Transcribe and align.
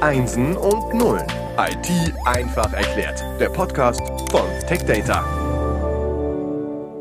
Einsen 0.00 0.56
und 0.56 0.94
Nullen. 0.94 1.26
IT 1.58 2.14
einfach 2.24 2.72
erklärt. 2.72 3.20
Der 3.40 3.48
Podcast 3.48 4.00
von 4.30 4.42
TechData. 4.68 5.24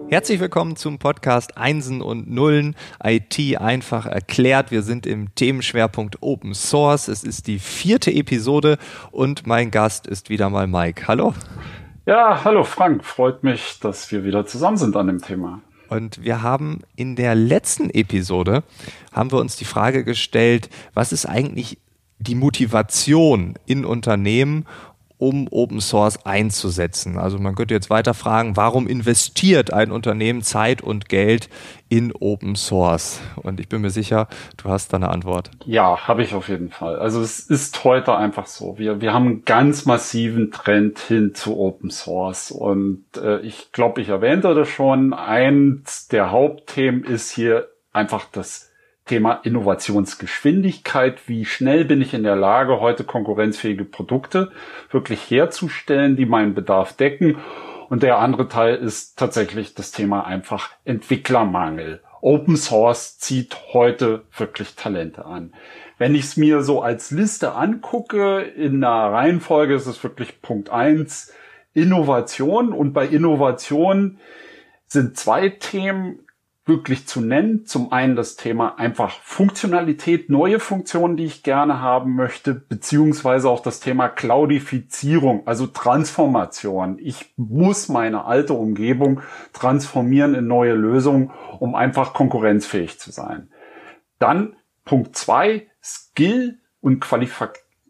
Herzlich 0.09 0.39
willkommen 0.39 0.75
zum 0.75 0.97
Podcast 0.97 1.57
Einsen 1.57 2.02
und 2.02 2.28
Nullen. 2.28 2.75
IT 3.04 3.62
einfach 3.62 4.07
erklärt. 4.07 4.71
Wir 4.71 4.81
sind 4.81 5.05
im 5.05 5.36
Themenschwerpunkt 5.36 6.23
Open 6.23 6.55
Source. 6.55 7.07
Es 7.07 7.23
ist 7.23 7.45
die 7.45 7.59
vierte 7.59 8.11
Episode 8.11 8.79
und 9.11 9.45
mein 9.45 9.70
Gast 9.70 10.07
ist 10.07 10.32
wieder 10.32 10.50
mal 10.50 10.66
Mike. 10.66 11.07
Hallo. 11.07 11.36
Ja, 12.07 12.43
hallo 12.43 12.64
Frank. 12.64 13.05
Freut 13.05 13.43
mich, 13.43 13.79
dass 13.79 14.11
wir 14.11 14.23
wieder 14.23 14.48
zusammen 14.48 14.77
sind 14.77 14.95
an 14.95 15.05
dem 15.05 15.21
Thema. 15.21 15.61
Und 15.89 16.23
wir 16.23 16.41
haben 16.41 16.82
in 16.95 17.16
der 17.16 17.36
letzten 17.36 17.91
Episode 17.91 18.64
haben 19.14 19.32
wir 19.32 19.39
uns 19.39 19.55
die 19.55 19.66
Frage 19.66 20.04
gestellt, 20.04 20.70
was 20.95 21.11
ist 21.11 21.27
eigentlich 21.27 21.77
die 22.20 22.36
Motivation 22.36 23.55
in 23.66 23.85
Unternehmen, 23.85 24.66
um 25.17 25.48
Open 25.49 25.81
Source 25.81 26.26
einzusetzen. 26.26 27.17
Also 27.17 27.40
man 27.40 27.55
könnte 27.55 27.73
jetzt 27.73 27.90
weiter 27.90 28.13
fragen, 28.13 28.55
warum 28.55 28.88
investiert 28.88 29.73
ein 29.73 29.91
Unternehmen 29.91 30.43
Zeit 30.43 30.81
und 30.81 31.09
Geld 31.09 31.49
in 31.90 32.13
Open 32.13 32.55
Source? 32.55 33.20
Und 33.35 33.59
ich 33.59 33.67
bin 33.67 33.81
mir 33.81 33.90
sicher, 33.90 34.27
du 34.57 34.70
hast 34.70 34.93
da 34.93 34.98
eine 34.98 35.09
Antwort. 35.09 35.49
Ja, 35.66 36.07
habe 36.07 36.21
ich 36.21 36.34
auf 36.35 36.49
jeden 36.49 36.70
Fall. 36.70 36.99
Also 36.99 37.21
es 37.21 37.40
ist 37.40 37.84
heute 37.84 38.16
einfach 38.16 38.45
so. 38.45 38.77
Wir, 38.77 39.02
wir 39.02 39.13
haben 39.13 39.26
einen 39.26 39.45
ganz 39.45 39.85
massiven 39.85 40.52
Trend 40.52 40.99
hin 40.99 41.34
zu 41.34 41.57
Open 41.57 41.90
Source. 41.90 42.52
Und 42.52 43.05
äh, 43.18 43.40
ich 43.40 43.71
glaube, 43.71 44.02
ich 44.02 44.09
erwähnte 44.09 44.54
das 44.54 44.70
schon. 44.70 45.13
Eins 45.13 46.07
der 46.09 46.29
Hauptthemen 46.29 47.04
ist 47.04 47.31
hier 47.31 47.68
einfach 47.91 48.26
das 48.31 48.66
Thema 49.07 49.39
Innovationsgeschwindigkeit. 49.43 51.27
Wie 51.27 51.45
schnell 51.45 51.85
bin 51.85 52.02
ich 52.02 52.13
in 52.13 52.23
der 52.23 52.35
Lage, 52.35 52.79
heute 52.79 53.03
konkurrenzfähige 53.03 53.85
Produkte 53.85 54.52
wirklich 54.91 55.32
herzustellen, 55.32 56.15
die 56.15 56.26
meinen 56.26 56.54
Bedarf 56.54 56.93
decken? 56.93 57.37
Und 57.90 58.04
der 58.04 58.20
andere 58.20 58.48
Teil 58.48 58.76
ist 58.76 59.17
tatsächlich 59.17 59.73
das 59.73 59.91
Thema 59.91 60.26
einfach 60.26 60.70
Entwicklermangel. 60.85 62.01
Open 62.21 62.57
Source 62.57 63.17
zieht 63.17 63.55
heute 63.73 64.25
wirklich 64.35 64.75
Talente 64.75 65.25
an. 65.25 65.53
Wenn 65.97 66.13
ich 66.13 66.25
es 66.25 66.38
mir 66.38 66.62
so 66.62 66.81
als 66.81 67.12
Liste 67.12 67.53
angucke, 67.53 68.41
in 68.41 68.84
einer 68.84 69.13
Reihenfolge 69.13 69.75
ist 69.75 69.88
es 69.88 70.03
wirklich 70.03 70.41
Punkt 70.41 70.69
eins 70.69 71.34
Innovation. 71.73 72.73
Und 72.73 72.94
bei 72.94 73.06
Innovation 73.06 74.19
sind 74.88 75.17
zwei 75.17 75.50
Themen 75.50 76.26
wirklich 76.68 77.07
zu 77.07 77.22
nennen. 77.22 77.66
Zum 77.66 77.91
einen 77.91 78.16
das 78.16 78.35
Thema 78.35 78.78
einfach 78.78 79.12
Funktionalität, 79.22 80.29
neue 80.29 80.59
Funktionen, 80.59 81.18
die 81.18 81.25
ich 81.25 81.44
gerne 81.44 81.81
haben 81.81 82.16
möchte, 82.16 82.53
beziehungsweise 82.53 83.50
auch 83.50 83.62
das 83.62 83.79
Thema 83.79 84.09
Cloudifizierung, 84.09 85.47
also 85.47 85.68
Transformation. 85.68 86.97
Ich 87.00 87.34
muss 87.38 87.90
meine 87.90 88.25
alte 88.25 88.53
Umgebung 88.53 89.22
transformieren 89.53 90.35
in 90.35 90.47
neue 90.47 90.73
Lösungen, 90.73 91.31
um 91.59 91.75
einfach 91.75 92.13
konkurrenzfähig 92.13 93.00
zu 93.00 93.12
sein. 93.12 93.50
Dann 94.19 94.56
Punkt 94.85 95.16
zwei, 95.16 95.68
Skill 95.81 96.59
und 96.81 97.00
Qualif 97.00 97.44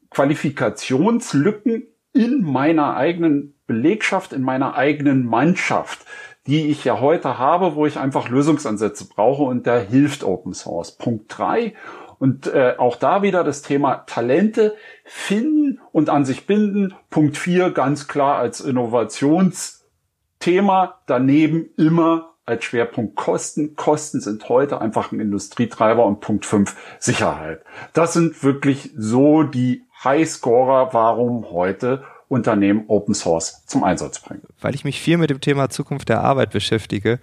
Qualifikationslücken 0.09 1.83
in 2.14 2.42
meiner 2.42 2.95
eigenen 2.95 3.55
Belegschaft, 3.67 4.33
in 4.33 4.42
meiner 4.42 4.75
eigenen 4.75 5.25
Mannschaft 5.25 6.05
die 6.48 6.67
ich 6.67 6.84
ja 6.84 7.00
heute 7.00 7.38
habe, 7.38 7.76
wo 7.76 7.86
ich 7.86 8.00
einfach 8.00 8.30
Lösungsansätze 8.30 9.08
brauche 9.08 9.44
und 9.44 9.67
da 9.67 9.78
hilft 9.78 10.23
Open 10.23 10.54
Source. 10.54 10.94
Punkt 10.94 11.38
drei 11.38 11.76
und 12.20 12.48
äh, 12.48 12.76
auch 12.78 12.95
da 12.95 13.22
wieder 13.22 13.44
das 13.44 13.62
Thema 13.62 14.06
Talente 14.08 14.76
finden 15.04 15.81
und 15.92 16.09
an 16.09 16.26
sich 16.26 16.48
binden. 16.48 16.95
Punkt 17.09 17.38
vier 17.38 17.72
ganz 17.72 18.08
klar 18.08 18.38
als 18.38 18.62
Innovationsthema. 18.62 21.02
Daneben 21.06 21.70
immer 21.77 22.33
als 22.45 22.64
Schwerpunkt 22.64 23.16
Kosten. 23.16 23.76
Kosten 23.76 24.21
sind 24.21 24.48
heute 24.50 24.82
einfach 24.82 25.11
ein 25.11 25.20
Industrietreiber 25.20 26.05
und 26.05 26.21
Punkt 26.21 26.45
fünf 26.45 26.76
Sicherheit. 26.98 27.61
Das 27.94 28.14
sind 28.14 28.44
wirklich 28.44 28.92
so 28.98 29.44
die 29.44 29.83
Highscorer, 30.04 30.94
warum 30.94 31.52
heute 31.52 32.04
Unternehmen 32.30 32.83
Open 32.88 33.14
Source 33.14 33.64
zum 33.65 33.83
Einsatz 33.83 34.20
bringen. 34.20 34.42
Weil 34.60 34.76
ich 34.76 34.83
mich 34.83 34.99
viel 34.99 35.17
mit 35.17 35.30
dem 35.30 35.39
Thema 35.39 35.70
Zukunft 35.70 36.10
der 36.10 36.21
Arbeit 36.21 36.52
beschäftige 36.52 37.20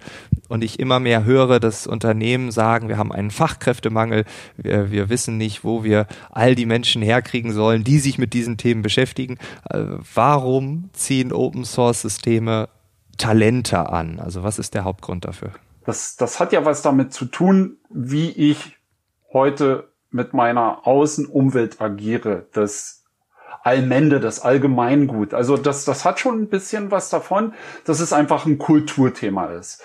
und 0.49 0.63
ich 0.63 0.79
immer 0.79 0.99
mehr 0.99 1.25
höre, 1.25 1.59
dass 1.59 1.85
Unternehmen 1.85 2.51
sagen, 2.51 2.89
wir 2.89 2.97
haben 2.97 3.11
einen 3.11 3.29
Fachkräftemangel, 3.29 4.25
wir, 4.57 4.91
wir 4.91 5.09
wissen 5.09 5.37
nicht, 5.37 5.63
wo 5.63 5.83
wir 5.83 6.07
all 6.31 6.55
die 6.55 6.65
Menschen 6.65 7.03
herkriegen 7.03 7.53
sollen, 7.53 7.83
die 7.83 7.99
sich 7.99 8.17
mit 8.17 8.33
diesen 8.33 8.57
Themen 8.57 8.81
beschäftigen. 8.81 9.37
Äh, 9.69 9.83
warum 10.13 10.89
ziehen 10.93 11.31
Open 11.31 11.65
Source 11.65 12.01
Systeme 12.01 12.69
Talente 13.17 13.89
an? 13.89 14.19
Also 14.19 14.41
was 14.41 14.57
ist 14.57 14.73
der 14.73 14.85
Hauptgrund 14.85 15.25
dafür? 15.25 15.51
Das, 15.85 16.15
das 16.15 16.39
hat 16.39 16.51
ja 16.51 16.65
was 16.65 16.81
damit 16.81 17.13
zu 17.13 17.25
tun, 17.25 17.77
wie 17.89 18.31
ich 18.31 18.75
heute 19.31 19.91
mit 20.09 20.33
meiner 20.33 20.87
Außenumwelt 20.87 21.79
agiere. 21.79 22.47
Das 22.53 23.04
Allmende, 23.65 24.19
das 24.19 24.41
Allgemeingut. 24.41 25.33
Also 25.33 25.57
das, 25.57 25.85
das 25.85 26.05
hat 26.05 26.19
schon 26.19 26.39
ein 26.39 26.49
bisschen 26.49 26.91
was 26.91 27.09
davon, 27.09 27.53
dass 27.83 27.99
es 27.99 28.13
einfach 28.13 28.45
ein 28.45 28.59
Kulturthema 28.59 29.47
ist. 29.47 29.81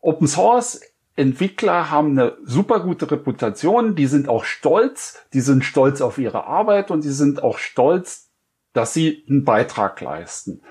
Open 0.00 0.26
Source 0.26 0.80
Entwickler 1.14 1.90
haben 1.90 2.18
eine 2.18 2.36
super 2.44 2.80
gute 2.80 3.08
Reputation, 3.10 3.94
die 3.94 4.06
sind 4.06 4.28
auch 4.28 4.44
stolz, 4.44 5.20
die 5.34 5.40
sind 5.40 5.64
stolz 5.64 6.00
auf 6.00 6.18
ihre 6.18 6.46
Arbeit 6.46 6.90
und 6.90 7.04
die 7.04 7.10
sind 7.10 7.44
auch 7.44 7.58
stolz, 7.58 8.30
dass 8.72 8.92
sie 8.92 9.24
einen 9.28 9.44
Beitrag 9.44 10.00
leisten. 10.00 10.62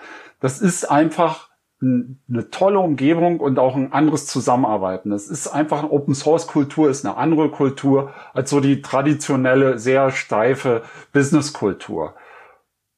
Das 0.42 0.60
ist 0.60 0.90
einfach 0.90 1.52
eine 1.82 2.50
tolle 2.52 2.80
Umgebung 2.80 3.40
und 3.40 3.60
auch 3.60 3.76
ein 3.76 3.94
anderes 3.94 4.28
Zusammenarbeiten. 4.28 5.10
Das 5.10 5.28
ist 5.28 5.48
einfach 5.48 5.80
eine 5.80 5.92
Open 5.92 6.16
Source 6.16 6.48
Kultur, 6.48 6.90
ist 6.90 7.06
eine 7.06 7.18
andere 7.18 7.50
Kultur 7.50 8.12
als 8.34 8.50
so 8.50 8.60
die 8.60 8.82
traditionelle, 8.82 9.80
sehr 9.80 10.12
steife 10.12 10.84
Business 11.14 11.54
Kultur. 11.54 12.14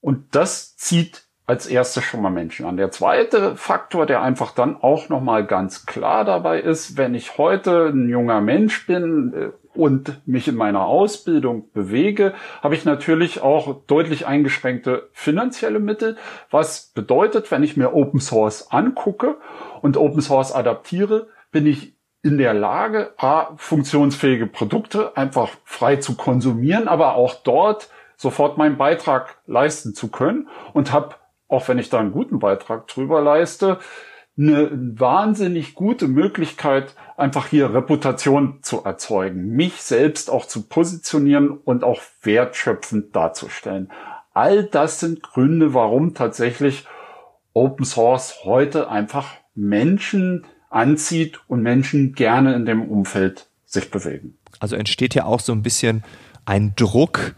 Und 0.04 0.36
das 0.36 0.76
zieht 0.76 1.24
als 1.46 1.66
erstes 1.66 2.04
schon 2.04 2.22
mal 2.22 2.30
Menschen 2.30 2.66
an. 2.66 2.76
Der 2.76 2.92
zweite 2.92 3.56
Faktor, 3.56 4.06
der 4.06 4.22
einfach 4.22 4.52
dann 4.52 4.76
auch 4.76 5.08
nochmal 5.08 5.46
ganz 5.46 5.86
klar 5.86 6.26
dabei 6.26 6.60
ist, 6.60 6.98
wenn 6.98 7.16
ich 7.16 7.38
heute 7.38 7.88
ein 7.88 8.10
junger 8.10 8.42
Mensch 8.42 8.86
bin 8.86 9.34
äh, 9.34 9.78
und 9.78 10.22
mich 10.28 10.50
in 10.50 10.56
meiner 10.56 10.86
Ausbildung 10.86 11.72
bewege, 11.72 12.34
habe 12.62 12.76
ich 12.76 12.84
natürlich 12.84 13.42
auch 13.42 13.86
deutlich 13.88 14.28
eingeschränkte 14.28 15.10
finanzielle 15.14 15.80
Mittel, 15.80 16.18
was 16.52 16.92
bedeutet, 16.94 17.50
wenn 17.50 17.64
ich 17.64 17.78
mir 17.78 17.94
Open 17.94 18.20
Source 18.20 18.72
angucke 18.72 19.38
und 19.82 19.96
Open 19.96 20.22
Source 20.22 20.52
adaptiere, 20.52 21.28
bin 21.52 21.66
ich 21.66 21.96
in 22.22 22.38
der 22.38 22.54
Lage, 22.54 23.14
A, 23.18 23.54
funktionsfähige 23.56 24.48
Produkte 24.48 25.16
einfach 25.16 25.50
frei 25.64 25.96
zu 25.96 26.16
konsumieren, 26.16 26.90
aber 26.90 27.16
auch 27.16 27.36
dort 27.36 27.90
sofort 28.18 28.58
meinen 28.58 28.78
Beitrag 28.78 29.38
leisten 29.46 29.94
zu 29.94 30.10
können 30.10 30.48
und 30.74 30.92
habe, 30.92 31.16
auch 31.48 31.68
wenn 31.68 31.80
ich 31.80 31.90
da 31.90 32.00
einen 32.00 32.12
guten 32.12 32.40
Beitrag 32.40 32.88
drüber 32.88 33.22
leiste, 33.22 33.80
eine 34.38 34.70
wahnsinnig 34.72 35.76
gute 35.76 36.08
Möglichkeit, 36.08 36.96
einfach 37.18 37.48
hier 37.48 37.74
Reputation 37.74 38.60
zu 38.64 38.84
erzeugen, 38.84 39.50
mich 39.50 39.84
selbst 39.84 40.32
auch 40.32 40.48
zu 40.48 40.64
positionieren 40.64 41.52
und 41.52 41.84
auch 41.84 42.02
wertschöpfend 42.24 43.16
darzustellen. 43.16 43.92
All 44.34 44.64
das 44.64 45.00
sind 45.00 45.22
Gründe, 45.22 45.76
warum 45.76 46.16
tatsächlich 46.16 46.88
Open 47.54 47.86
Source 47.86 48.44
heute 48.44 48.90
einfach 48.90 49.28
Menschen 49.54 50.48
anzieht 50.72 51.40
und 51.48 51.62
Menschen 51.62 52.14
gerne 52.14 52.56
in 52.56 52.66
dem 52.66 52.82
Umfeld 52.90 53.48
sich 53.66 53.92
bewegen. 53.92 54.38
Also 54.60 54.76
entsteht 54.76 55.14
ja 55.14 55.26
auch 55.26 55.40
so 55.40 55.52
ein 55.52 55.62
bisschen 55.62 56.04
ein 56.46 56.74
Druck, 56.76 57.36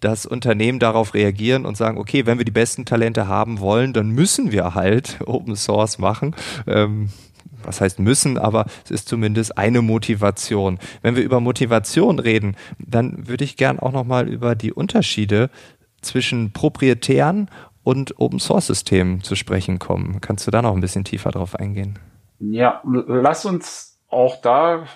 dass 0.00 0.26
Unternehmen 0.26 0.78
darauf 0.78 1.14
reagieren 1.14 1.66
und 1.66 1.76
sagen, 1.76 1.98
okay, 1.98 2.26
wenn 2.26 2.38
wir 2.38 2.44
die 2.44 2.52
besten 2.52 2.84
Talente 2.84 3.28
haben 3.28 3.60
wollen, 3.60 3.92
dann 3.92 4.10
müssen 4.10 4.52
wir 4.52 4.74
halt 4.74 5.18
Open 5.26 5.56
Source 5.56 5.98
machen. 5.98 6.34
Ähm, 6.66 7.10
was 7.64 7.80
heißt 7.80 7.98
müssen, 7.98 8.38
aber 8.38 8.66
es 8.84 8.90
ist 8.90 9.08
zumindest 9.08 9.58
eine 9.58 9.82
Motivation. 9.82 10.78
Wenn 11.02 11.16
wir 11.16 11.24
über 11.24 11.40
Motivation 11.40 12.18
reden, 12.18 12.56
dann 12.78 13.28
würde 13.28 13.44
ich 13.44 13.56
gern 13.56 13.78
auch 13.80 13.92
nochmal 13.92 14.28
über 14.28 14.54
die 14.54 14.72
Unterschiede 14.72 15.50
zwischen 16.00 16.52
proprietären 16.52 17.50
und 17.82 18.20
Open 18.20 18.38
Source 18.38 18.68
Systemen 18.68 19.22
zu 19.22 19.34
sprechen 19.34 19.78
kommen. 19.78 20.20
Kannst 20.20 20.46
du 20.46 20.50
da 20.50 20.62
noch 20.62 20.74
ein 20.74 20.80
bisschen 20.80 21.04
tiefer 21.04 21.30
drauf 21.30 21.54
eingehen? 21.56 21.98
Ja, 22.38 22.82
lass 22.84 23.44
uns 23.44 23.98
auch 24.08 24.40
da 24.40 24.86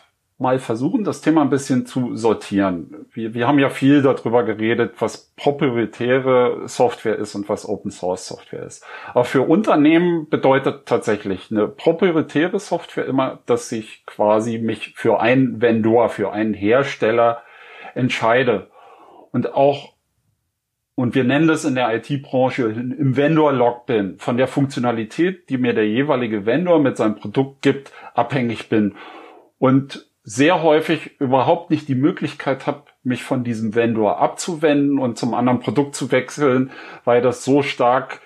mal 0.42 0.58
versuchen, 0.58 1.04
das 1.04 1.22
Thema 1.22 1.42
ein 1.42 1.50
bisschen 1.50 1.86
zu 1.86 2.16
sortieren. 2.16 3.06
Wir, 3.12 3.32
wir 3.32 3.48
haben 3.48 3.58
ja 3.58 3.70
viel 3.70 4.02
darüber 4.02 4.42
geredet, 4.42 4.94
was 4.98 5.32
proprietäre 5.36 6.68
Software 6.68 7.16
ist 7.16 7.34
und 7.34 7.48
was 7.48 7.66
Open 7.66 7.90
Source 7.90 8.26
Software 8.26 8.64
ist. 8.64 8.84
Aber 9.14 9.24
für 9.24 9.42
Unternehmen 9.42 10.28
bedeutet 10.28 10.86
tatsächlich 10.86 11.50
eine 11.50 11.68
proprietäre 11.68 12.58
Software 12.58 13.06
immer, 13.06 13.38
dass 13.46 13.72
ich 13.72 14.04
quasi 14.04 14.58
mich 14.58 14.92
für 14.96 15.20
einen 15.20 15.62
Vendor, 15.62 16.10
für 16.10 16.32
einen 16.32 16.52
Hersteller 16.52 17.42
entscheide. 17.94 18.68
Und 19.30 19.54
auch 19.54 19.92
und 20.94 21.14
wir 21.14 21.24
nennen 21.24 21.48
das 21.48 21.64
in 21.64 21.74
der 21.74 21.94
IT-Branche 21.94 22.64
im 22.64 23.16
Vendor-Log 23.16 23.86
bin, 23.86 24.18
von 24.18 24.36
der 24.36 24.46
Funktionalität, 24.46 25.48
die 25.48 25.56
mir 25.56 25.72
der 25.72 25.88
jeweilige 25.88 26.44
Vendor 26.44 26.80
mit 26.80 26.98
seinem 26.98 27.16
Produkt 27.16 27.62
gibt, 27.62 27.92
abhängig 28.14 28.68
bin. 28.68 28.94
Und 29.58 30.06
sehr 30.24 30.62
häufig 30.62 31.19
überhaupt 31.20 31.70
nicht 31.70 31.88
die 31.88 31.94
Möglichkeit 31.94 32.66
habe, 32.66 32.84
mich 33.02 33.24
von 33.24 33.42
diesem 33.42 33.74
Vendor 33.74 34.19
abzuwenden 34.19 34.98
und 34.98 35.19
zum 35.19 35.34
anderen 35.34 35.60
Produkt 35.60 35.96
zu 35.96 36.12
wechseln, 36.12 36.70
weil 37.04 37.20
das 37.20 37.44
so 37.44 37.62
stark 37.62 38.20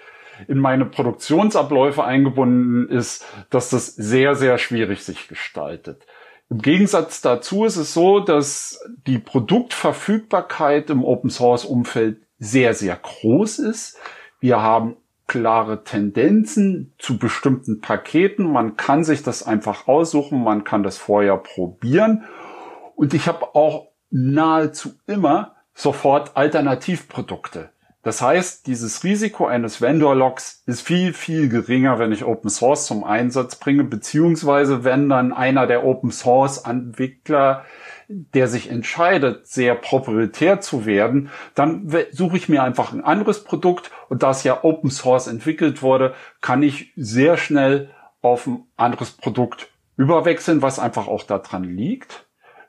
in 0.48 0.58
meine 0.58 0.84
Produktionsabläufe 0.84 2.04
eingebunden 2.04 2.88
ist, 2.90 3.24
dass 3.48 3.70
das 3.70 3.86
sehr, 3.86 4.34
sehr 4.34 4.58
schwierig 4.58 5.02
sich 5.02 5.28
gestaltet. 5.28 6.06
Im 6.50 6.60
Gegensatz 6.60 7.22
dazu 7.22 7.64
ist 7.64 7.76
es 7.76 7.94
so, 7.94 8.20
dass 8.20 8.80
die 9.06 9.18
Produktverfügbarkeit 9.18 10.90
im 10.90 11.04
Open 11.04 11.30
Source 11.30 11.64
Umfeld 11.64 12.18
sehr, 12.38 12.74
sehr 12.74 12.96
groß 12.96 13.58
ist. 13.60 13.98
Wir 14.38 14.60
haben 14.60 14.96
klare 15.26 15.84
Tendenzen 15.84 16.94
zu 16.98 17.18
bestimmten 17.18 17.80
Paketen. 17.80 18.50
Man 18.50 18.76
kann 18.76 19.04
sich 19.04 19.22
das 19.22 19.42
einfach 19.42 19.88
aussuchen, 19.88 20.42
man 20.42 20.64
kann 20.64 20.82
das 20.82 20.98
vorher 20.98 21.36
probieren. 21.36 22.24
Und 22.94 23.12
ich 23.14 23.26
habe 23.26 23.54
auch 23.54 23.88
nahezu 24.10 24.94
immer 25.06 25.56
sofort 25.74 26.36
Alternativprodukte. 26.36 27.70
Das 28.06 28.22
heißt, 28.22 28.68
dieses 28.68 29.02
Risiko 29.02 29.46
eines 29.46 29.80
Vendor-Logs 29.80 30.62
ist 30.64 30.82
viel, 30.82 31.12
viel 31.12 31.48
geringer, 31.48 31.98
wenn 31.98 32.12
ich 32.12 32.24
Open 32.24 32.48
Source 32.48 32.86
zum 32.86 33.02
Einsatz 33.02 33.56
bringe, 33.56 33.82
beziehungsweise 33.82 34.84
wenn 34.84 35.08
dann 35.08 35.32
einer 35.32 35.66
der 35.66 35.84
Open 35.84 36.12
Source 36.12 36.58
Entwickler 36.58 37.64
der 38.08 38.46
sich 38.46 38.70
entscheidet, 38.70 39.48
sehr 39.48 39.74
proprietär 39.74 40.60
zu 40.60 40.86
werden, 40.86 41.30
dann 41.56 41.92
suche 42.12 42.36
ich 42.36 42.48
mir 42.48 42.62
einfach 42.62 42.92
ein 42.92 43.02
anderes 43.02 43.42
Produkt 43.42 43.90
und 44.08 44.22
da 44.22 44.30
es 44.30 44.44
ja 44.44 44.62
Open 44.62 44.90
Source 44.90 45.26
entwickelt 45.26 45.82
wurde, 45.82 46.14
kann 46.40 46.62
ich 46.62 46.92
sehr 46.94 47.36
schnell 47.36 47.90
auf 48.22 48.46
ein 48.46 48.62
anderes 48.76 49.10
Produkt 49.10 49.66
überwechseln, 49.96 50.62
was 50.62 50.78
einfach 50.78 51.08
auch 51.08 51.24
daran 51.24 51.64
liegt, 51.64 52.28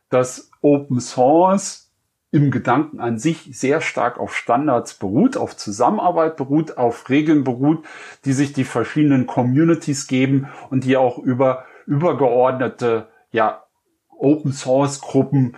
dass 0.10 0.50
Open 0.62 1.00
Source 1.00 1.87
im 2.32 2.52
Gedanken 2.52 3.00
an 3.00 3.18
sich 3.18 3.58
sehr 3.58 3.80
stark 3.80 4.20
auf 4.20 4.36
Standards 4.36 4.96
beruht, 4.96 5.38
auf 5.38 5.56
Zusammenarbeit 5.56 6.36
beruht, 6.36 6.78
auf 6.78 7.10
Regeln 7.10 7.44
beruht, 7.44 7.86
die 8.26 8.34
sich 8.34 8.54
die 8.54 8.66
verschiedenen 8.66 9.28
Communities 9.28 10.08
geben 10.08 10.48
und 10.70 10.84
die 10.84 10.98
auch 10.98 11.18
über 11.18 11.66
übergeordnete 11.86 13.08
ja, 13.32 13.64
Open 14.10 14.52
Source 14.52 15.00
Gruppen 15.00 15.56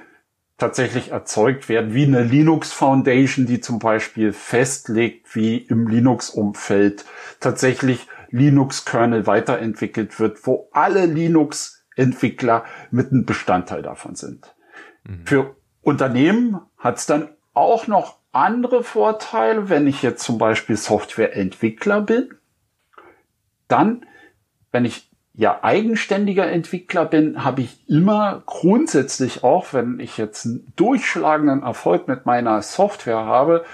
tatsächlich 0.60 1.12
erzeugt 1.12 1.70
werden, 1.70 1.94
wie 1.94 2.04
eine 2.04 2.22
Linux 2.22 2.72
Foundation, 2.72 3.46
die 3.48 3.62
zum 3.62 3.80
Beispiel 3.80 4.34
festlegt, 4.34 5.36
wie 5.36 5.58
im 5.58 5.88
Linux-Umfeld 5.88 7.06
tatsächlich 7.40 8.08
Linux-Kernel 8.30 9.26
weiterentwickelt 9.26 10.20
wird, 10.20 10.46
wo 10.46 10.70
alle 10.72 11.06
Linux-Entwickler 11.06 12.66
mit 12.92 13.12
einem 13.12 13.26
Bestandteil 13.26 13.82
davon 13.82 14.16
sind. 14.16 14.54
Mhm. 15.04 15.26
Für 15.26 15.56
Unternehmen 15.90 16.62
hat 16.78 16.98
es 16.98 17.08
dann 17.08 17.30
auch 17.56 17.88
noch 17.88 18.18
andere 18.32 18.84
Vorteile, 18.84 19.70
wenn 19.70 19.88
ich 19.88 20.04
jetzt 20.04 20.24
zum 20.24 20.38
Beispiel 20.38 20.78
Softwareentwickler 20.78 22.02
bin. 22.02 22.36
Dann, 23.68 24.06
wenn 24.72 24.86
ich 24.86 25.10
ja 25.34 25.64
eigenständiger 25.64 26.48
Entwickler 26.48 27.06
bin, 27.06 27.44
habe 27.44 27.62
ich 27.62 27.90
immer 27.90 28.44
grundsätzlich 28.46 29.44
auch, 29.44 29.74
wenn 29.74 30.00
ich 30.00 30.18
jetzt 30.18 30.46
einen 30.46 30.72
durchschlagenden 30.76 31.64
Erfolg 31.64 32.08
mit 32.08 32.28
meiner 32.28 32.62
Software 32.62 33.26
habe, 33.26 33.66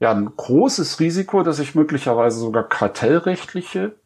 ja 0.00 0.10
ein 0.10 0.32
großes 0.36 0.98
Risiko, 0.98 1.44
dass 1.44 1.60
ich 1.60 1.76
möglicherweise 1.76 2.40
sogar 2.40 2.68
kartellrechtliche 2.68 3.99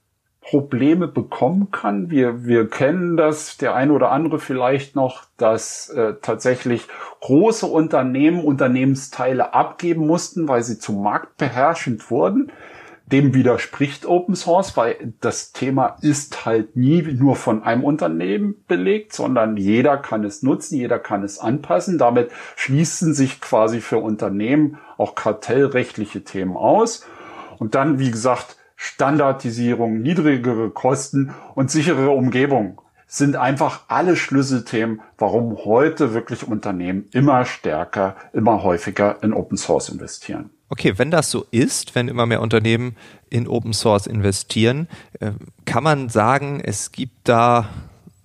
Probleme 0.44 1.08
bekommen 1.08 1.70
kann. 1.70 2.10
Wir, 2.10 2.44
wir 2.44 2.68
kennen 2.68 3.16
das, 3.16 3.56
der 3.56 3.74
eine 3.74 3.92
oder 3.92 4.10
andere 4.10 4.38
vielleicht 4.38 4.94
noch, 4.94 5.24
dass 5.36 5.88
äh, 5.88 6.14
tatsächlich 6.20 6.86
große 7.20 7.66
Unternehmen 7.66 8.44
Unternehmensteile 8.44 9.54
abgeben 9.54 10.06
mussten, 10.06 10.46
weil 10.46 10.62
sie 10.62 10.78
zu 10.78 10.92
marktbeherrschend 10.92 12.10
wurden 12.10 12.52
dem 13.06 13.34
widerspricht 13.34 14.06
Open 14.06 14.34
Source, 14.34 14.76
weil 14.76 15.14
das 15.20 15.52
Thema 15.52 15.98
ist 16.00 16.46
halt 16.46 16.74
nie 16.74 17.02
nur 17.02 17.36
von 17.36 17.62
einem 17.62 17.84
Unternehmen 17.84 18.64
belegt, 18.66 19.12
sondern 19.12 19.56
jeder 19.56 19.98
kann 19.98 20.24
es 20.24 20.42
nutzen, 20.42 20.76
jeder 20.76 20.98
kann 20.98 21.22
es 21.22 21.38
anpassen. 21.38 21.98
Damit 21.98 22.30
schließen 22.56 23.12
sich 23.12 23.40
quasi 23.40 23.80
für 23.80 23.98
Unternehmen 23.98 24.78
auch 24.96 25.14
kartellrechtliche 25.14 26.24
Themen 26.24 26.56
aus. 26.56 27.06
Und 27.58 27.74
dann, 27.74 27.98
wie 27.98 28.10
gesagt, 28.10 28.56
Standardisierung, 28.76 30.00
niedrigere 30.00 30.70
Kosten 30.70 31.34
und 31.54 31.70
sichere 31.70 32.10
Umgebung 32.10 32.80
sind 33.06 33.36
einfach 33.36 33.82
alle 33.88 34.16
Schlüsselthemen, 34.16 35.00
warum 35.18 35.56
heute 35.64 36.14
wirklich 36.14 36.46
Unternehmen 36.46 37.06
immer 37.12 37.44
stärker, 37.44 38.16
immer 38.32 38.62
häufiger 38.62 39.22
in 39.22 39.32
Open 39.32 39.56
Source 39.56 39.88
investieren. 39.88 40.50
Okay, 40.68 40.94
wenn 40.96 41.12
das 41.12 41.30
so 41.30 41.46
ist, 41.50 41.94
wenn 41.94 42.08
immer 42.08 42.26
mehr 42.26 42.40
Unternehmen 42.40 42.96
in 43.30 43.46
Open 43.46 43.72
Source 43.72 44.08
investieren, 44.08 44.88
äh, 45.20 45.32
kann 45.64 45.84
man 45.84 46.08
sagen, 46.08 46.60
es 46.60 46.90
gibt 46.90 47.28
da 47.28 47.68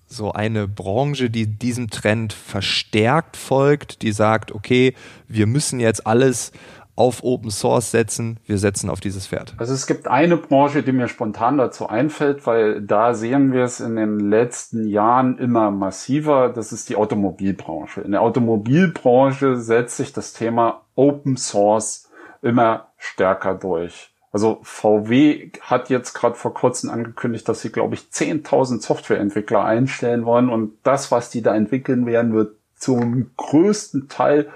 so 0.08 0.32
eine 0.32 0.68
Branche, 0.68 1.30
die 1.30 1.46
diesem 1.46 1.92
Trend 1.92 2.34
verstärkt 2.34 3.38
folgt, 3.38 4.02
die 4.02 4.12
sagt, 4.12 4.52
okay, 4.52 4.96
wir 5.28 5.46
müssen 5.46 5.80
jetzt 5.80 6.08
alles 6.08 6.52
auf 7.00 7.24
Open 7.24 7.50
Source 7.50 7.92
setzen, 7.92 8.42
wir 8.46 8.58
setzen 8.58 8.90
auf 8.90 9.00
dieses 9.00 9.26
Pferd? 9.26 9.56
Also 9.58 9.74
es 9.74 9.88
gibt 9.88 10.10
eine 10.10 10.36
Branche, 10.36 10.84
die 10.84 10.92
mir 10.92 11.08
spontan 11.08 11.58
dazu 11.58 11.88
einfällt, 11.88 12.46
weil 12.46 12.82
da 12.82 13.14
sehen 13.14 13.54
wir 13.54 13.64
es 13.64 13.80
in 13.80 13.96
den 13.96 14.20
letzten 14.20 14.86
Jahren 14.86 15.38
immer 15.38 15.72
massiver, 15.72 16.50
das 16.50 16.74
ist 16.74 16.90
die 16.90 16.98
Automobilbranche. 16.98 18.02
In 18.02 18.12
der 18.12 18.22
Automobilbranche 18.22 19.56
setzt 19.56 19.96
sich 19.96 20.12
das 20.12 20.34
Thema 20.34 20.82
Open 20.96 21.38
Source 21.38 22.10
immer 22.42 22.88
stärker 22.98 23.56
durch. 23.56 24.12
Also 24.34 24.60
VW 24.64 25.52
hat 25.62 25.90
jetzt 25.90 26.14
gerade 26.14 26.36
vor 26.36 26.54
kurzem 26.54 26.90
angekündigt, 26.90 27.48
dass 27.48 27.62
sie, 27.62 27.72
glaube 27.72 27.96
ich, 27.96 28.02
10.000 28.12 28.82
Softwareentwickler 28.82 29.64
einstellen 29.64 30.26
wollen 30.26 30.50
und 30.50 30.74
das, 30.84 31.12
was 31.12 31.30
die 31.30 31.42
da 31.42 31.56
entwickeln 31.56 32.06
werden, 32.06 32.34
wird 32.34 32.58
zum 32.76 33.32
größten 33.38 34.10
Teil 34.10 34.50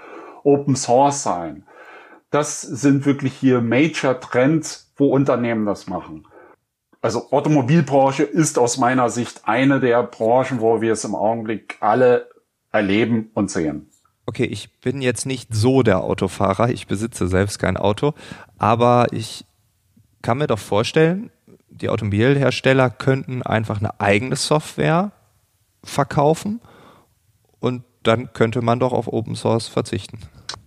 Open 0.43 0.75
Source 0.75 1.23
sein. 1.23 1.63
Das 2.33 2.61
sind 2.61 3.05
wirklich 3.05 3.33
hier 3.33 3.61
Major 3.61 4.19
Trends, 4.19 4.91
wo 4.97 5.07
Unternehmen 5.07 5.65
das 5.65 5.87
machen. 5.87 6.27
Also 7.01 7.31
Automobilbranche 7.31 8.23
ist 8.23 8.57
aus 8.57 8.77
meiner 8.77 9.09
Sicht 9.09 9.41
eine 9.45 9.79
der 9.79 10.03
Branchen, 10.03 10.59
wo 10.59 10.81
wir 10.81 10.93
es 10.93 11.03
im 11.03 11.15
Augenblick 11.15 11.77
alle 11.79 12.29
erleben 12.71 13.29
und 13.33 13.51
sehen 13.51 13.89
okay, 14.25 14.45
ich 14.45 14.79
bin 14.79 15.01
jetzt 15.01 15.25
nicht 15.25 15.53
so 15.53 15.83
der 15.83 16.01
Autofahrer, 16.01 16.69
ich 16.69 16.87
besitze 16.87 17.27
selbst 17.27 17.59
kein 17.59 17.77
Auto, 17.77 18.13
aber 18.57 19.07
ich 19.11 19.45
kann 20.21 20.37
mir 20.37 20.47
doch 20.47 20.59
vorstellen, 20.59 21.29
die 21.69 21.89
Automobilhersteller 21.89 22.89
könnten 22.89 23.41
einfach 23.41 23.79
eine 23.79 23.99
eigene 23.99 24.35
Software 24.35 25.11
verkaufen 25.83 26.61
und 27.59 27.83
dann 28.03 28.31
könnte 28.33 28.61
man 28.61 28.79
doch 28.79 28.93
auf 28.93 29.07
Open 29.07 29.35
Source 29.35 29.67
verzichten. 29.67 30.19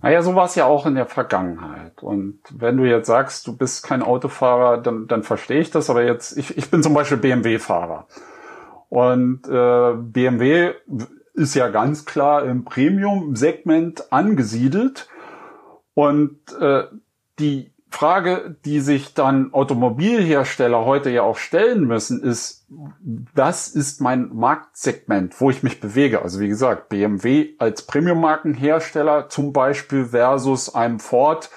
Naja, 0.02 0.22
so 0.22 0.34
war 0.34 0.46
es 0.46 0.54
ja 0.54 0.66
auch 0.66 0.86
in 0.86 0.94
der 0.94 1.06
Vergangenheit. 1.06 2.02
Und 2.02 2.40
wenn 2.50 2.76
du 2.76 2.84
jetzt 2.84 3.06
sagst, 3.06 3.46
du 3.46 3.56
bist 3.56 3.82
kein 3.82 4.02
Autofahrer, 4.02 4.78
dann, 4.78 5.06
dann 5.06 5.22
verstehe 5.22 5.60
ich 5.60 5.70
das. 5.70 5.90
Aber 5.90 6.04
jetzt, 6.04 6.36
ich, 6.36 6.56
ich 6.56 6.70
bin 6.70 6.82
zum 6.82 6.94
Beispiel 6.94 7.18
BMW-Fahrer. 7.18 8.06
Und 8.88 9.48
äh, 9.48 9.92
BMW 9.96 10.74
ist 11.34 11.54
ja 11.54 11.68
ganz 11.68 12.04
klar 12.04 12.44
im 12.44 12.64
Premium-Segment 12.64 14.12
angesiedelt. 14.12 15.08
Und 15.94 16.38
äh, 16.60 16.84
die 17.38 17.72
Frage, 17.88 18.56
die 18.64 18.80
sich 18.80 19.14
dann 19.14 19.54
Automobilhersteller 19.54 20.84
heute 20.84 21.10
ja 21.10 21.22
auch 21.22 21.38
stellen 21.38 21.84
müssen, 21.84 22.22
ist, 22.22 22.66
was 23.34 23.68
ist 23.68 24.00
mein 24.00 24.34
Marktsegment, 24.34 25.40
wo 25.40 25.50
ich 25.50 25.62
mich 25.62 25.80
bewege? 25.80 26.22
Also 26.22 26.40
wie 26.40 26.48
gesagt, 26.48 26.88
BMW 26.88 27.54
als 27.58 27.82
Premium-Markenhersteller 27.82 29.28
zum 29.28 29.52
Beispiel 29.52 30.06
versus 30.06 30.74
einem 30.74 30.98
Ford, 30.98 31.48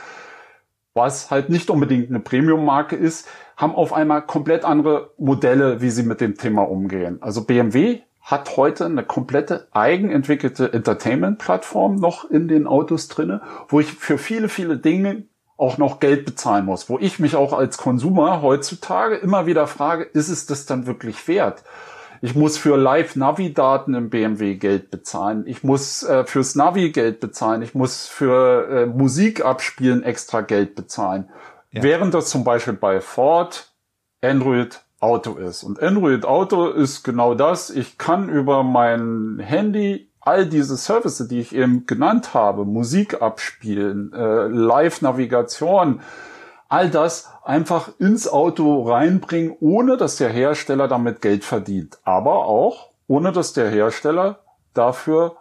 was 0.94 1.32
halt 1.32 1.50
nicht 1.50 1.70
unbedingt 1.70 2.10
eine 2.10 2.20
Premium-Marke 2.20 2.96
ist, 2.96 3.28
haben 3.58 3.76
auf 3.76 3.92
einmal 3.92 4.22
komplett 4.22 4.64
andere 4.64 5.12
Modelle, 5.18 5.82
wie 5.82 5.90
sie 5.90 6.04
mit 6.04 6.22
dem 6.22 6.38
Thema 6.38 6.62
umgehen. 6.62 7.18
Also 7.22 7.44
BMW 7.44 8.02
hat 8.22 8.56
heute 8.56 8.86
eine 8.86 9.04
komplette 9.04 9.68
eigenentwickelte 9.72 10.72
Entertainment-Plattform 10.72 11.96
noch 11.96 12.30
in 12.30 12.48
den 12.48 12.68
Autos 12.68 13.08
drinne, 13.08 13.42
wo 13.68 13.80
ich 13.80 13.92
für 13.92 14.18
viele, 14.18 14.48
viele 14.48 14.78
Dinge 14.78 15.24
auch 15.60 15.78
noch 15.78 16.00
Geld 16.00 16.26
bezahlen 16.26 16.66
muss, 16.66 16.90
wo 16.90 16.98
ich 17.00 17.20
mich 17.20 17.36
auch 17.36 17.52
als 17.52 17.78
Konsumer 17.78 18.42
heutzutage 18.42 19.16
immer 19.16 19.46
wieder 19.46 19.68
frage, 19.68 20.04
ist 20.04 20.30
es 20.30 20.46
das 20.46 20.66
dann 20.66 20.88
wirklich 20.88 21.28
wert? 21.28 21.64
Ich 22.22 22.36
muss 22.36 22.58
für 22.58 22.78
Live-Navi-Daten 22.78 23.94
im 23.94 24.10
BMW 24.10 24.56
Geld 24.56 24.92
bezahlen. 24.92 25.44
Ich 25.48 25.64
muss 25.64 26.04
äh, 26.04 26.26
fürs 26.26 26.56
Navi 26.56 26.92
Geld 26.92 27.20
bezahlen. 27.22 27.62
Ich 27.62 27.76
muss 27.76 28.08
für 28.08 28.68
äh, 28.70 28.86
Musik 28.86 29.46
abspielen 29.46 30.04
extra 30.04 30.42
Geld 30.42 30.76
bezahlen. 30.76 31.30
Ja. 31.72 31.84
Während 31.84 32.14
das 32.14 32.30
zum 32.30 32.44
Beispiel 32.44 32.74
bei 32.74 33.00
Ford 33.00 33.72
Android 34.22 34.82
Auto 35.00 35.36
ist. 35.36 35.64
Und 35.64 35.82
Android 35.82 36.26
Auto 36.26 36.68
ist 36.68 37.04
genau 37.04 37.36
das. 37.36 37.70
Ich 37.70 37.98
kann 37.98 38.28
über 38.28 38.64
mein 38.64 39.40
Handy 39.40 40.09
all 40.30 40.46
diese 40.46 40.78
Services, 40.78 41.28
die 41.28 41.40
ich 41.40 41.56
eben 41.56 41.88
genannt 41.88 42.36
habe, 42.36 42.64
Musik 42.64 43.20
abspielen, 43.20 44.14
äh, 44.14 44.48
Live-Navigation, 44.48 46.02
all 46.68 46.92
das 46.92 47.32
einfach 47.44 47.90
ins 47.98 48.28
Auto 48.28 48.84
reinbringen, 48.84 49.56
ohne 49.60 49.98
dass 49.98 50.18
der 50.18 50.30
Hersteller 50.30 50.88
damit 50.88 51.22
Geld 51.22 51.44
verdient. 51.44 51.98
Aber 52.04 52.46
auch 52.46 52.90
ohne 53.08 53.32
dass 53.32 53.54
der 53.54 53.72
Hersteller 53.72 54.40
dafür 54.76 55.36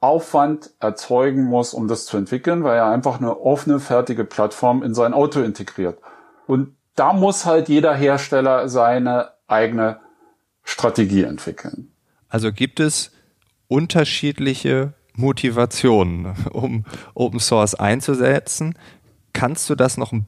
Aufwand 0.00 0.70
erzeugen 0.80 1.44
muss, 1.44 1.72
um 1.72 1.88
das 1.88 2.04
zu 2.04 2.18
entwickeln, 2.18 2.62
weil 2.62 2.76
er 2.76 2.90
einfach 2.90 3.18
eine 3.18 3.40
offene, 3.40 3.80
fertige 3.80 4.24
Plattform 4.24 4.82
in 4.82 4.94
sein 4.94 5.14
Auto 5.14 5.40
integriert. 5.40 5.98
Und 6.46 6.76
da 6.94 7.14
muss 7.14 7.46
halt 7.46 7.70
jeder 7.70 7.94
Hersteller 7.94 8.68
seine 8.68 9.30
eigene 9.46 9.98
Strategie 10.62 11.22
entwickeln. 11.22 11.90
Also 12.28 12.52
gibt 12.52 12.80
es 12.80 13.12
unterschiedliche 13.68 14.94
Motivationen, 15.14 16.34
um 16.52 16.84
Open 17.14 17.40
Source 17.40 17.74
einzusetzen. 17.74 18.78
Kannst 19.32 19.68
du 19.70 19.74
das 19.74 19.96
noch 19.96 20.12
ein 20.12 20.26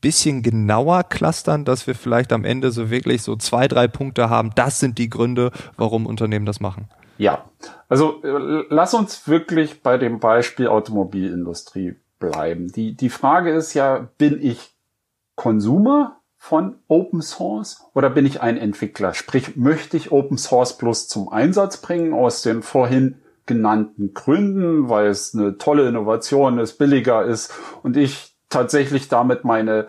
bisschen 0.00 0.42
genauer 0.42 1.04
clustern, 1.04 1.64
dass 1.64 1.86
wir 1.86 1.94
vielleicht 1.94 2.32
am 2.32 2.44
Ende 2.44 2.70
so 2.70 2.90
wirklich 2.90 3.22
so 3.22 3.36
zwei, 3.36 3.68
drei 3.68 3.86
Punkte 3.86 4.30
haben. 4.30 4.50
Das 4.54 4.80
sind 4.80 4.98
die 4.98 5.10
Gründe, 5.10 5.50
warum 5.76 6.06
Unternehmen 6.06 6.46
das 6.46 6.60
machen. 6.60 6.88
Ja, 7.18 7.44
also 7.88 8.22
äh, 8.22 8.64
lass 8.70 8.94
uns 8.94 9.28
wirklich 9.28 9.82
bei 9.82 9.98
dem 9.98 10.20
Beispiel 10.20 10.68
Automobilindustrie 10.68 11.96
bleiben. 12.18 12.72
Die, 12.72 12.96
die 12.96 13.10
Frage 13.10 13.50
ist 13.50 13.74
ja, 13.74 14.08
bin 14.16 14.38
ich 14.40 14.74
Konsumer 15.34 16.19
von 16.42 16.76
Open 16.88 17.20
Source 17.20 17.84
oder 17.94 18.08
bin 18.08 18.24
ich 18.24 18.40
ein 18.40 18.56
Entwickler? 18.56 19.12
Sprich, 19.12 19.56
möchte 19.56 19.98
ich 19.98 20.10
Open 20.10 20.38
Source 20.38 20.78
Plus 20.78 21.06
zum 21.06 21.28
Einsatz 21.28 21.76
bringen 21.76 22.14
aus 22.14 22.40
den 22.40 22.62
vorhin 22.62 23.20
genannten 23.44 24.14
Gründen, 24.14 24.88
weil 24.88 25.08
es 25.08 25.34
eine 25.34 25.58
tolle 25.58 25.86
Innovation 25.86 26.58
ist, 26.58 26.78
billiger 26.78 27.24
ist 27.24 27.52
und 27.82 27.98
ich 27.98 28.34
tatsächlich 28.48 29.08
damit 29.08 29.44
meine 29.44 29.88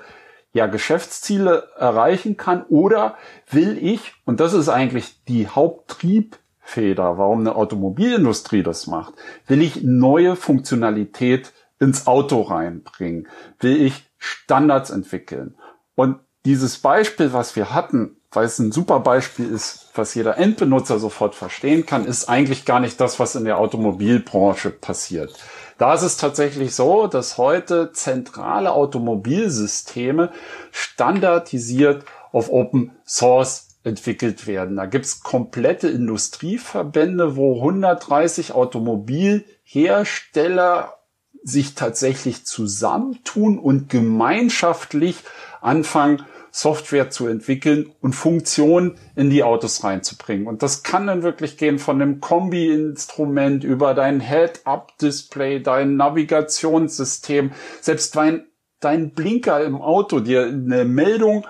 ja, 0.52 0.68
Geschäftsziele 0.68 1.70
erreichen 1.78 2.36
kann 2.36 2.64
oder 2.64 3.16
will 3.50 3.78
ich, 3.82 4.14
und 4.26 4.42
das 4.42 4.54
ist 4.54 4.68
eigentlich 4.68 5.24
die 5.24 5.48
Haupttriebfeder, 5.48 7.18
warum 7.18 7.40
eine 7.40 7.56
Automobilindustrie 7.56 8.62
das 8.62 8.88
macht, 8.88 9.14
will 9.48 9.62
ich 9.62 9.84
neue 9.84 10.36
Funktionalität 10.36 11.54
ins 11.80 12.08
Auto 12.08 12.42
reinbringen, 12.42 13.30
will 13.60 13.82
ich 13.82 14.04
Standards 14.18 14.90
entwickeln. 14.90 15.56
Und 15.96 16.18
dieses 16.46 16.80
Beispiel, 16.80 17.34
was 17.34 17.56
wir 17.56 17.74
hatten, 17.74 18.18
weil 18.32 18.46
es 18.46 18.60
ein 18.60 18.72
super 18.72 19.02
Beispiel 19.02 19.52
ist, 19.52 19.90
was 19.94 20.16
jeder 20.16 20.38
Endbenutzer 20.38 21.00
sofort 21.00 21.36
verstehen 21.36 21.86
kann, 21.86 22.06
ist 22.06 22.30
eigentlich 22.30 22.64
gar 22.66 22.80
nicht 22.80 23.02
das, 23.02 23.20
was 23.20 23.36
in 23.36 23.46
der 23.46 23.58
Automobilbranche 23.58 24.70
passiert. 24.70 25.34
Da 25.78 25.94
ist 25.94 26.04
es 26.04 26.16
tatsächlich 26.18 26.74
so, 26.74 27.08
dass 27.08 27.38
heute 27.38 27.92
zentrale 27.92 28.72
Automobilsysteme 28.72 30.32
standardisiert 30.72 32.06
auf 32.32 32.50
Open 32.50 32.94
Source 33.06 33.68
entwickelt 33.84 34.48
werden. 34.48 34.78
Da 34.78 34.86
gibt's 34.86 35.24
komplette 35.24 35.90
Industrieverbände, 35.90 37.36
wo 37.36 37.58
130 37.58 38.54
Automobilhersteller 38.54 41.01
sich 41.44 41.76
tatsächlich 41.76 42.46
zusammentun 42.46 43.58
und 43.58 43.90
gemeinschaftlich 43.90 45.18
anfangen, 45.62 46.26
Software 46.52 47.10
zu 47.10 47.28
entwickeln 47.28 47.94
und 48.02 48.14
Funktionen 48.14 48.98
in 49.16 49.30
die 49.30 49.44
Autos 49.44 49.84
reinzubringen. 49.86 50.48
Und 50.48 50.62
das 50.62 50.84
kann 50.84 51.08
dann 51.08 51.24
wirklich 51.24 51.58
gehen 51.58 51.80
von 51.80 52.02
einem 52.02 52.20
Kombi-Instrument 52.20 53.64
über 53.64 53.94
dein 53.94 54.20
Head-Up-Display, 54.20 55.64
dein 55.64 55.96
Navigationssystem, 55.96 57.52
selbst 57.80 58.18
dein, 58.18 58.46
dein 58.82 59.12
Blinker 59.12 59.64
im 59.64 59.82
Auto 59.82 60.20
dir 60.20 60.44
eine 60.44 60.84
Meldung 60.84 61.48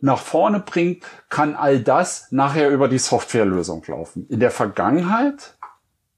nach 0.00 0.20
vorne 0.20 0.60
bringt, 0.60 1.04
kann 1.28 1.54
all 1.54 1.80
das 1.80 2.28
nachher 2.30 2.70
über 2.70 2.88
die 2.88 2.98
Softwarelösung 2.98 3.84
laufen. 3.86 4.26
In 4.30 4.40
der 4.40 4.50
Vergangenheit 4.50 5.58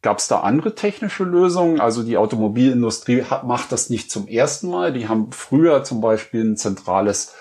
Gab 0.02 0.18
es 0.18 0.26
da 0.26 0.40
andere 0.40 0.74
technische 0.74 1.22
Lösungen? 1.22 1.80
Also 1.80 2.02
die 2.02 2.16
Automobilindustrie 2.16 3.22
hat, 3.22 3.44
macht 3.44 3.70
das 3.70 3.88
nicht 3.88 4.10
zum 4.10 4.26
ersten 4.26 4.68
Mal. 4.68 4.92
Die 4.92 5.08
haben 5.08 5.30
früher 5.30 5.84
zum 5.84 6.00
Beispiel 6.00 6.44
ein 6.44 6.56
zentrales 6.56 7.34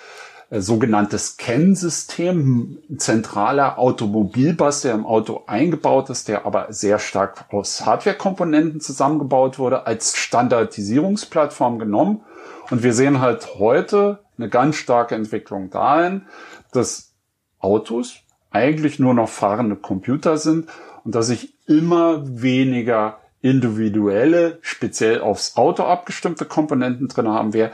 äh, 0.51 0.61
sogenanntes 0.61 1.37
CAN-System, 1.37 2.77
zentraler 2.97 3.79
Automobilbus, 3.79 4.81
der 4.81 4.93
im 4.93 5.07
Auto 5.07 5.41
eingebaut 5.47 6.11
ist, 6.11 6.27
der 6.27 6.45
aber 6.45 6.67
sehr 6.71 6.99
stark 6.99 7.45
aus 7.51 7.83
Hardware-Komponenten 7.83 8.79
zusammengebaut 8.79 9.57
wurde, 9.57 9.87
als 9.87 10.15
Standardisierungsplattform 10.15 11.79
genommen. 11.79 12.21
Und 12.69 12.83
wir 12.83 12.93
sehen 12.93 13.21
halt 13.21 13.55
heute 13.57 14.19
eine 14.37 14.49
ganz 14.49 14.75
starke 14.75 15.15
Entwicklung 15.15 15.71
dahin, 15.71 16.27
dass 16.71 17.15
Autos 17.57 18.17
eigentlich 18.51 18.99
nur 18.99 19.15
noch 19.15 19.29
fahrende 19.29 19.77
Computer 19.77 20.37
sind 20.37 20.69
und 21.03 21.15
dass 21.15 21.29
ich 21.29 21.53
immer 21.67 22.23
weniger 22.41 23.19
individuelle, 23.41 24.59
speziell 24.61 25.21
aufs 25.21 25.57
Auto 25.57 25.83
abgestimmte 25.83 26.45
Komponenten 26.45 27.07
drin 27.07 27.27
haben 27.27 27.53
werde, 27.53 27.73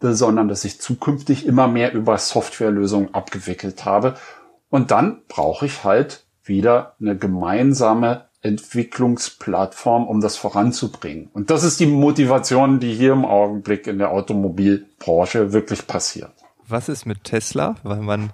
sondern 0.00 0.48
dass 0.48 0.64
ich 0.64 0.80
zukünftig 0.80 1.46
immer 1.46 1.66
mehr 1.66 1.92
über 1.92 2.18
Softwarelösungen 2.18 3.14
abgewickelt 3.14 3.84
habe. 3.84 4.14
Und 4.70 4.90
dann 4.90 5.22
brauche 5.28 5.66
ich 5.66 5.84
halt 5.84 6.24
wieder 6.44 6.94
eine 7.00 7.16
gemeinsame 7.16 8.26
Entwicklungsplattform, 8.42 10.06
um 10.06 10.20
das 10.20 10.36
voranzubringen. 10.36 11.28
Und 11.32 11.50
das 11.50 11.64
ist 11.64 11.80
die 11.80 11.86
Motivation, 11.86 12.78
die 12.78 12.94
hier 12.94 13.12
im 13.12 13.24
Augenblick 13.24 13.86
in 13.86 13.98
der 13.98 14.12
Automobilbranche 14.12 15.52
wirklich 15.52 15.86
passiert. 15.86 16.30
Was 16.66 16.88
ist 16.88 17.06
mit 17.06 17.24
Tesla? 17.24 17.76
Weil 17.82 18.00
man 18.00 18.32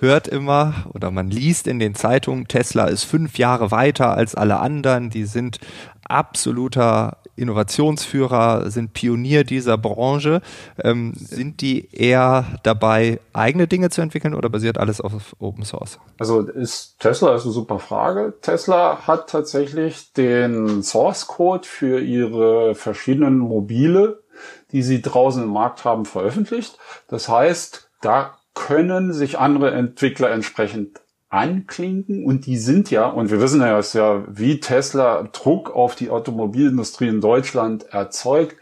hört 0.00 0.28
immer 0.28 0.86
oder 0.94 1.10
man 1.10 1.30
liest 1.30 1.66
in 1.66 1.78
den 1.78 1.94
Zeitungen, 1.94 2.48
Tesla 2.48 2.86
ist 2.86 3.04
fünf 3.04 3.38
Jahre 3.38 3.70
weiter 3.70 4.14
als 4.14 4.34
alle 4.34 4.60
anderen, 4.60 5.10
die 5.10 5.24
sind 5.24 5.58
absoluter 6.10 7.18
Innovationsführer, 7.36 8.70
sind 8.70 8.92
Pionier 8.92 9.44
dieser 9.44 9.78
Branche. 9.78 10.42
Ähm, 10.82 11.12
sind 11.14 11.60
die 11.62 11.88
eher 11.92 12.44
dabei, 12.62 13.20
eigene 13.32 13.66
Dinge 13.66 13.90
zu 13.90 14.02
entwickeln 14.02 14.34
oder 14.34 14.50
basiert 14.50 14.76
alles 14.76 15.00
auf 15.00 15.34
Open 15.38 15.64
Source? 15.64 15.98
Also 16.18 16.40
ist 16.42 16.98
Tesla 16.98 17.34
ist 17.34 17.44
eine 17.44 17.52
super 17.52 17.78
Frage. 17.78 18.34
Tesla 18.42 19.06
hat 19.06 19.30
tatsächlich 19.30 20.12
den 20.12 20.82
Source 20.82 21.26
Code 21.26 21.66
für 21.66 22.00
ihre 22.00 22.74
verschiedenen 22.74 23.38
Mobile, 23.38 24.22
die 24.72 24.82
sie 24.82 25.00
draußen 25.00 25.42
im 25.42 25.50
Markt 25.50 25.84
haben, 25.84 26.04
veröffentlicht. 26.04 26.76
Das 27.08 27.28
heißt, 27.28 27.88
da 28.02 28.36
können 28.54 29.12
sich 29.12 29.38
andere 29.38 29.70
Entwickler 29.72 30.30
entsprechend 30.30 31.00
anklinken 31.28 32.24
und 32.24 32.46
die 32.46 32.56
sind 32.56 32.90
ja, 32.90 33.06
und 33.06 33.30
wir 33.30 33.40
wissen 33.40 33.60
ja, 33.60 33.76
dass 33.76 33.92
ja 33.92 34.24
wie 34.28 34.58
Tesla 34.58 35.28
Druck 35.32 35.70
auf 35.70 35.94
die 35.94 36.10
Automobilindustrie 36.10 37.08
in 37.08 37.20
Deutschland 37.20 37.84
erzeugt, 37.84 38.56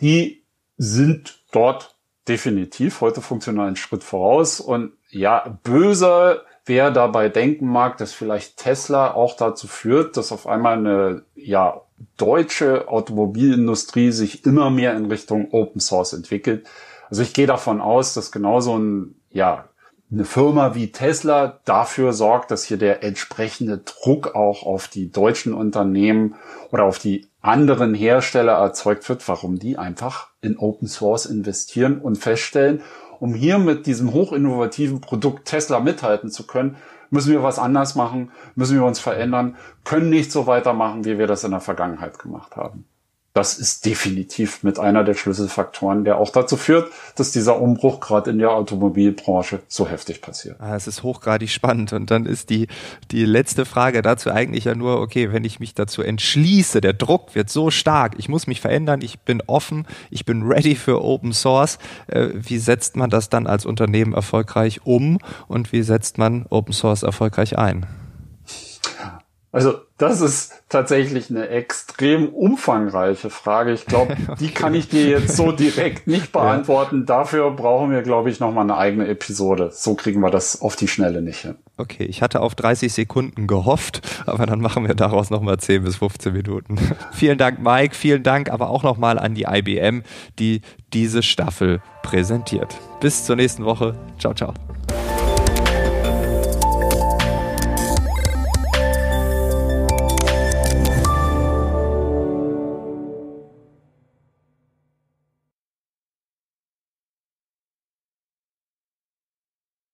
die 0.00 0.42
sind 0.76 1.42
dort 1.52 1.96
definitiv 2.26 3.00
heute 3.00 3.20
funktional 3.20 3.68
einen 3.68 3.76
Schritt 3.76 4.02
voraus 4.02 4.60
und 4.60 4.92
ja, 5.10 5.58
böser 5.62 6.42
wer 6.66 6.90
dabei 6.90 7.28
denken 7.28 7.66
mag, 7.66 7.96
dass 7.98 8.12
vielleicht 8.12 8.56
Tesla 8.56 9.12
auch 9.12 9.36
dazu 9.36 9.66
führt, 9.66 10.16
dass 10.16 10.32
auf 10.32 10.46
einmal 10.46 10.78
eine 10.78 11.24
ja 11.34 11.82
deutsche 12.16 12.88
Automobilindustrie 12.88 14.12
sich 14.12 14.46
immer 14.46 14.70
mehr 14.70 14.96
in 14.96 15.06
Richtung 15.06 15.50
Open 15.52 15.80
Source 15.80 16.12
entwickelt. 16.12 16.66
Also 17.08 17.22
ich 17.22 17.34
gehe 17.34 17.46
davon 17.46 17.80
aus, 17.80 18.14
dass 18.14 18.30
genauso 18.30 18.78
ein 18.78 19.19
ja, 19.30 19.66
eine 20.12 20.24
Firma 20.24 20.74
wie 20.74 20.90
Tesla 20.90 21.60
dafür 21.64 22.12
sorgt, 22.12 22.50
dass 22.50 22.64
hier 22.64 22.78
der 22.78 23.04
entsprechende 23.04 23.78
Druck 23.78 24.34
auch 24.34 24.64
auf 24.64 24.88
die 24.88 25.12
deutschen 25.12 25.54
Unternehmen 25.54 26.34
oder 26.72 26.84
auf 26.84 26.98
die 26.98 27.28
anderen 27.40 27.94
Hersteller 27.94 28.54
erzeugt 28.54 29.08
wird, 29.08 29.26
warum 29.28 29.58
die 29.58 29.78
einfach 29.78 30.28
in 30.42 30.58
Open 30.58 30.88
Source 30.88 31.26
investieren 31.26 32.00
und 32.00 32.16
feststellen, 32.16 32.82
um 33.20 33.34
hier 33.34 33.58
mit 33.58 33.86
diesem 33.86 34.12
hochinnovativen 34.12 35.00
Produkt 35.00 35.46
Tesla 35.46 35.78
mithalten 35.78 36.30
zu 36.30 36.46
können, 36.46 36.76
müssen 37.10 37.32
wir 37.32 37.42
was 37.42 37.58
anders 37.58 37.94
machen, 37.94 38.32
müssen 38.56 38.76
wir 38.76 38.84
uns 38.84 38.98
verändern, 38.98 39.56
können 39.84 40.10
nicht 40.10 40.32
so 40.32 40.46
weitermachen, 40.46 41.04
wie 41.04 41.18
wir 41.18 41.26
das 41.26 41.44
in 41.44 41.50
der 41.50 41.60
Vergangenheit 41.60 42.18
gemacht 42.18 42.56
haben. 42.56 42.84
Das 43.32 43.58
ist 43.58 43.86
definitiv 43.86 44.64
mit 44.64 44.80
einer 44.80 45.04
der 45.04 45.14
Schlüsselfaktoren, 45.14 46.04
der 46.04 46.18
auch 46.18 46.30
dazu 46.30 46.56
führt, 46.56 46.90
dass 47.14 47.30
dieser 47.30 47.60
Umbruch 47.60 48.00
gerade 48.00 48.30
in 48.30 48.38
der 48.38 48.50
Automobilbranche 48.50 49.60
so 49.68 49.88
heftig 49.88 50.20
passiert. 50.20 50.56
Ah, 50.58 50.74
es 50.74 50.88
ist 50.88 51.04
hochgradig 51.04 51.50
spannend. 51.50 51.92
Und 51.92 52.10
dann 52.10 52.26
ist 52.26 52.50
die, 52.50 52.66
die 53.12 53.24
letzte 53.24 53.64
Frage 53.66 54.02
dazu 54.02 54.30
eigentlich 54.30 54.64
ja 54.64 54.74
nur, 54.74 55.00
okay, 55.00 55.32
wenn 55.32 55.44
ich 55.44 55.60
mich 55.60 55.74
dazu 55.74 56.02
entschließe, 56.02 56.80
der 56.80 56.92
Druck 56.92 57.36
wird 57.36 57.50
so 57.50 57.70
stark, 57.70 58.14
ich 58.18 58.28
muss 58.28 58.48
mich 58.48 58.60
verändern, 58.60 59.00
ich 59.00 59.20
bin 59.20 59.42
offen, 59.46 59.86
ich 60.10 60.24
bin 60.24 60.42
ready 60.42 60.74
für 60.74 61.00
Open 61.04 61.32
Source. 61.32 61.78
Äh, 62.08 62.30
wie 62.34 62.58
setzt 62.58 62.96
man 62.96 63.10
das 63.10 63.28
dann 63.28 63.46
als 63.46 63.64
Unternehmen 63.64 64.12
erfolgreich 64.12 64.80
um 64.84 65.18
und 65.46 65.72
wie 65.72 65.82
setzt 65.82 66.18
man 66.18 66.46
Open 66.50 66.72
Source 66.72 67.04
erfolgreich 67.04 67.56
ein? 67.56 67.86
Also 69.52 69.74
das 69.98 70.20
ist 70.20 70.62
tatsächlich 70.68 71.28
eine 71.28 71.48
extrem 71.48 72.28
umfangreiche 72.28 73.30
Frage. 73.30 73.72
Ich 73.72 73.84
glaube, 73.84 74.12
okay. 74.28 74.34
die 74.38 74.50
kann 74.50 74.74
ich 74.74 74.88
dir 74.88 75.08
jetzt 75.08 75.36
so 75.36 75.50
direkt 75.52 76.06
nicht 76.06 76.32
beantworten. 76.32 77.00
Ja. 77.00 77.06
Dafür 77.06 77.50
brauchen 77.50 77.90
wir, 77.90 78.02
glaube 78.02 78.30
ich, 78.30 78.38
nochmal 78.38 78.64
eine 78.64 78.76
eigene 78.76 79.08
Episode. 79.08 79.70
So 79.72 79.94
kriegen 79.94 80.20
wir 80.20 80.30
das 80.30 80.62
auf 80.62 80.76
die 80.76 80.88
Schnelle 80.88 81.20
nicht 81.20 81.40
hin. 81.40 81.56
Okay, 81.76 82.04
ich 82.04 82.22
hatte 82.22 82.40
auf 82.40 82.54
30 82.54 82.92
Sekunden 82.92 83.46
gehofft, 83.46 84.02
aber 84.26 84.46
dann 84.46 84.60
machen 84.60 84.86
wir 84.86 84.94
daraus 84.94 85.30
nochmal 85.30 85.58
10 85.58 85.82
bis 85.82 85.96
15 85.96 86.32
Minuten. 86.32 86.78
vielen 87.12 87.38
Dank, 87.38 87.60
Mike. 87.60 87.96
Vielen 87.96 88.22
Dank 88.22 88.50
aber 88.50 88.70
auch 88.70 88.84
nochmal 88.84 89.18
an 89.18 89.34
die 89.34 89.46
IBM, 89.50 90.02
die 90.38 90.60
diese 90.92 91.22
Staffel 91.22 91.82
präsentiert. 92.02 92.76
Bis 93.00 93.24
zur 93.24 93.36
nächsten 93.36 93.64
Woche. 93.64 93.96
Ciao, 94.18 94.34
ciao. 94.34 94.54